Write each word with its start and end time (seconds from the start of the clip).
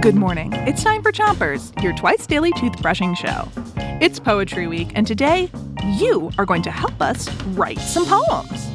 Good 0.00 0.16
morning. 0.16 0.52
It's 0.52 0.82
time 0.82 1.02
for 1.02 1.12
Chompers, 1.12 1.80
your 1.82 1.94
twice 1.94 2.26
daily 2.26 2.52
toothbrushing 2.52 3.16
show. 3.16 3.48
It's 4.02 4.18
Poetry 4.18 4.66
Week, 4.66 4.90
and 4.94 5.06
today 5.06 5.48
you 5.98 6.30
are 6.38 6.44
going 6.44 6.62
to 6.62 6.70
help 6.70 7.00
us 7.00 7.32
write 7.48 7.78
some 7.78 8.04
poems. 8.04 8.70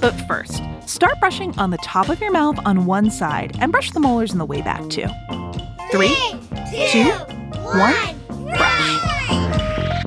But 0.00 0.12
first, 0.26 0.62
start 0.86 1.18
brushing 1.20 1.58
on 1.58 1.70
the 1.70 1.78
top 1.78 2.08
of 2.08 2.20
your 2.20 2.30
mouth 2.30 2.58
on 2.64 2.86
one 2.86 3.10
side 3.10 3.56
and 3.60 3.72
brush 3.72 3.90
the 3.90 4.00
molars 4.00 4.32
in 4.32 4.38
the 4.38 4.46
way 4.46 4.62
back 4.62 4.88
too. 4.88 5.06
Three, 5.90 6.16
two, 6.90 7.10
one, 7.62 8.18
brush. 8.46 10.04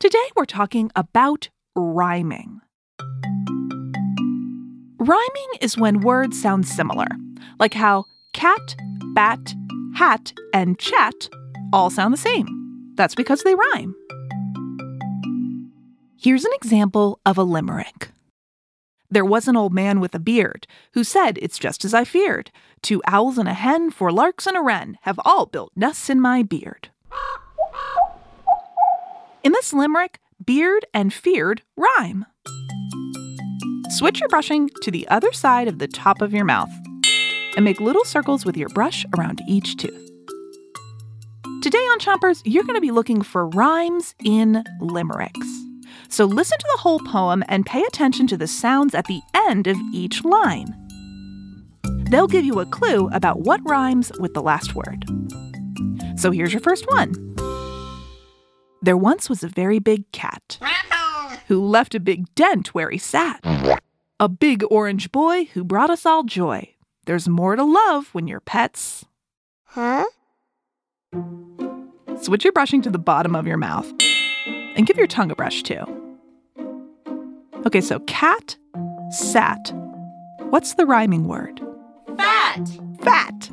Today 0.00 0.30
we're 0.36 0.44
talking 0.44 0.90
about 0.94 1.48
rhyming. 1.74 2.60
Rhyming 5.06 5.48
is 5.60 5.76
when 5.76 6.00
words 6.00 6.40
sound 6.40 6.66
similar, 6.66 7.06
like 7.60 7.74
how 7.74 8.06
cat, 8.32 8.74
bat, 9.12 9.54
hat, 9.94 10.32
and 10.54 10.78
chat 10.78 11.28
all 11.74 11.90
sound 11.90 12.14
the 12.14 12.18
same. 12.18 12.46
That's 12.94 13.14
because 13.14 13.42
they 13.42 13.54
rhyme. 13.54 13.94
Here's 16.16 16.46
an 16.46 16.52
example 16.54 17.20
of 17.26 17.36
a 17.36 17.42
limerick. 17.42 18.12
There 19.10 19.26
was 19.26 19.46
an 19.46 19.58
old 19.58 19.74
man 19.74 20.00
with 20.00 20.14
a 20.14 20.18
beard 20.18 20.66
who 20.94 21.04
said, 21.04 21.38
It's 21.42 21.58
just 21.58 21.84
as 21.84 21.92
I 21.92 22.04
feared. 22.04 22.50
Two 22.80 23.02
owls 23.06 23.36
and 23.36 23.46
a 23.46 23.52
hen, 23.52 23.90
four 23.90 24.10
larks 24.10 24.46
and 24.46 24.56
a 24.56 24.62
wren 24.62 24.96
have 25.02 25.20
all 25.22 25.44
built 25.44 25.72
nests 25.76 26.08
in 26.08 26.18
my 26.18 26.42
beard. 26.42 26.88
In 29.42 29.52
this 29.52 29.74
limerick, 29.74 30.18
beard 30.42 30.86
and 30.94 31.12
feared 31.12 31.60
rhyme. 31.76 32.24
Switch 33.94 34.18
your 34.18 34.28
brushing 34.28 34.68
to 34.82 34.90
the 34.90 35.06
other 35.06 35.32
side 35.32 35.68
of 35.68 35.78
the 35.78 35.86
top 35.86 36.20
of 36.20 36.34
your 36.34 36.44
mouth 36.44 36.68
and 37.54 37.64
make 37.64 37.80
little 37.80 38.04
circles 38.04 38.44
with 38.44 38.56
your 38.56 38.68
brush 38.70 39.06
around 39.16 39.40
each 39.46 39.76
tooth. 39.76 40.10
Today 41.62 41.78
on 41.78 42.00
Chompers, 42.00 42.42
you're 42.44 42.64
going 42.64 42.74
to 42.74 42.80
be 42.80 42.90
looking 42.90 43.22
for 43.22 43.46
rhymes 43.50 44.16
in 44.24 44.64
limericks. 44.80 45.46
So 46.08 46.24
listen 46.24 46.58
to 46.58 46.68
the 46.72 46.80
whole 46.80 46.98
poem 46.98 47.44
and 47.46 47.64
pay 47.64 47.84
attention 47.84 48.26
to 48.26 48.36
the 48.36 48.48
sounds 48.48 48.96
at 48.96 49.06
the 49.06 49.20
end 49.32 49.68
of 49.68 49.76
each 49.92 50.24
line. 50.24 50.74
They'll 52.10 52.26
give 52.26 52.44
you 52.44 52.58
a 52.58 52.66
clue 52.66 53.08
about 53.10 53.42
what 53.42 53.60
rhymes 53.62 54.10
with 54.18 54.34
the 54.34 54.42
last 54.42 54.74
word. 54.74 55.04
So 56.16 56.32
here's 56.32 56.52
your 56.52 56.62
first 56.62 56.84
one. 56.88 57.12
There 58.82 58.96
once 58.96 59.30
was 59.30 59.44
a 59.44 59.48
very 59.48 59.78
big 59.78 60.10
cat 60.10 60.58
who 61.48 61.64
left 61.64 61.94
a 61.94 62.00
big 62.00 62.34
dent 62.34 62.74
where 62.74 62.90
he 62.90 62.98
sat. 62.98 63.40
A 64.20 64.28
big 64.28 64.64
orange 64.70 65.12
boy 65.12 65.44
who 65.52 65.64
brought 65.64 65.90
us 65.90 66.06
all 66.06 66.22
joy. 66.22 66.74
There's 67.06 67.28
more 67.28 67.56
to 67.56 67.64
love 67.64 68.08
when 68.12 68.26
your 68.26 68.40
pets. 68.40 69.04
Huh? 69.64 70.04
Switch 72.20 72.44
your 72.44 72.52
brushing 72.52 72.80
to 72.82 72.90
the 72.90 72.98
bottom 72.98 73.34
of 73.34 73.46
your 73.46 73.56
mouth 73.56 73.92
and 74.46 74.86
give 74.86 74.96
your 74.96 75.06
tongue 75.06 75.30
a 75.30 75.34
brush 75.34 75.62
too. 75.62 75.84
Okay, 77.66 77.80
so 77.80 77.98
cat, 78.00 78.56
sat. 79.10 79.72
What's 80.50 80.74
the 80.74 80.86
rhyming 80.86 81.26
word? 81.26 81.60
Fat. 82.16 82.68
Fat. 83.02 83.50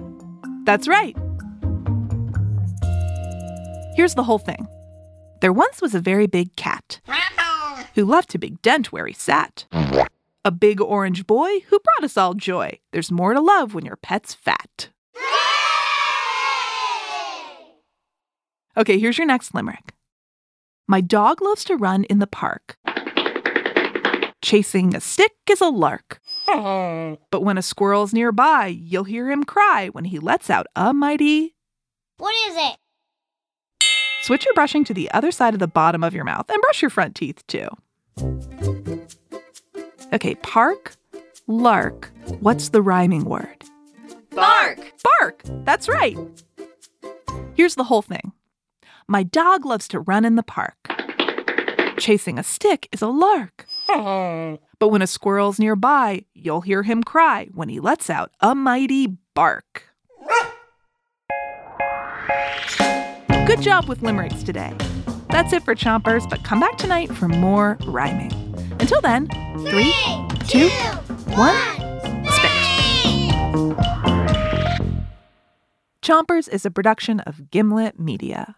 That's 0.66 0.88
right. 0.88 1.16
Here's 3.96 4.16
the 4.16 4.24
whole 4.24 4.40
thing. 4.40 4.68
There 5.42 5.52
once 5.52 5.82
was 5.82 5.96
a 5.96 6.00
very 6.00 6.28
big 6.28 6.56
cat 6.56 7.02
who 7.96 8.06
left 8.06 8.36
a 8.36 8.40
big 8.40 8.62
dent 8.62 8.92
where 8.92 9.08
he 9.08 9.14
sat. 9.14 9.66
A 10.44 10.52
big 10.52 10.82
orange 10.82 11.28
boy 11.28 11.60
who 11.68 11.80
brought 11.80 12.04
us 12.04 12.18
all 12.18 12.34
joy. 12.34 12.80
There's 12.92 13.12
more 13.12 13.34
to 13.34 13.40
love 13.42 13.74
when 13.74 13.86
your 13.86 13.96
pet's 13.98 14.34
fat. 14.34 14.90
Okay, 18.78 18.98
here's 18.98 19.18
your 19.18 19.28
next 19.28 19.54
limerick. 19.54 19.94
My 20.88 21.02
dog 21.02 21.42
loves 21.42 21.64
to 21.66 21.76
run 21.76 22.06
in 22.06 22.20
the 22.20 22.28
park. 22.28 22.78
Chasing 24.42 24.96
a 24.96 25.02
stick 25.02 25.34
is 25.50 25.62
a 25.62 25.70
lark. 25.70 26.20
But 27.32 27.44
when 27.44 27.58
a 27.58 27.62
squirrel's 27.62 28.14
nearby, 28.14 28.68
you'll 28.68 29.06
hear 29.06 29.30
him 29.32 29.44
cry 29.46 29.88
when 29.94 30.06
he 30.06 30.20
lets 30.20 30.50
out 30.50 30.68
a 30.76 30.94
mighty. 30.94 31.56
What 32.18 32.34
is 32.50 32.56
it? 32.58 32.78
Switch 34.24 34.46
your 34.46 34.54
brushing 34.54 34.84
to 34.86 34.94
the 34.94 35.10
other 35.12 35.32
side 35.32 35.54
of 35.54 35.60
the 35.60 35.68
bottom 35.68 36.04
of 36.04 36.14
your 36.14 36.24
mouth 36.24 36.50
and 36.50 36.62
brush 36.62 36.82
your 36.82 36.90
front 36.92 37.16
teeth 37.16 37.46
too. 37.48 37.68
Okay, 40.14 40.36
park, 40.36 40.96
lark. 41.48 42.12
What's 42.40 42.70
the 42.70 42.82
rhyming 42.82 43.26
word? 43.26 43.64
Bark. 44.32 44.94
Bark! 45.20 45.42
That's 45.66 45.90
right. 45.90 46.18
Here's 47.56 47.76
the 47.76 47.86
whole 47.86 48.02
thing 48.02 48.32
My 49.08 49.24
dog 49.24 49.66
loves 49.66 49.88
to 49.90 50.00
run 50.00 50.26
in 50.26 50.36
the 50.36 50.44
park. 50.44 50.76
Chasing 51.98 52.38
a 52.40 52.44
stick 52.44 52.88
is 52.92 53.02
a 53.02 53.08
lark. 53.08 53.66
But 54.80 54.88
when 54.88 55.04
a 55.04 55.08
squirrel's 55.08 55.60
nearby, 55.60 56.26
you'll 56.34 56.62
hear 56.62 56.82
him 56.82 57.04
cry 57.04 57.50
when 57.54 57.70
he 57.70 57.80
lets 57.80 58.10
out 58.10 58.32
a 58.40 58.56
mighty 58.56 59.16
bark. 59.36 59.84
Good 63.52 63.64
job 63.64 63.90
with 63.90 64.02
limericks 64.02 64.44
today. 64.44 64.74
That's 65.30 65.52
it 65.52 65.62
for 65.64 65.76
Chompers, 65.76 66.28
but 66.30 66.42
come 66.42 66.62
back 66.62 66.78
tonight 66.78 67.14
for 67.14 67.28
more 67.28 67.78
rhyming. 67.86 68.32
Until 68.80 69.02
then, 69.02 69.28
three, 69.68 69.94
two, 70.48 70.70
one, 71.36 71.58
spit. 72.32 72.52
Chompers 76.02 76.48
is 76.48 76.66
a 76.66 76.72
production 76.72 77.20
of 77.20 77.52
Gimlet 77.52 78.00
Media. 78.00 78.56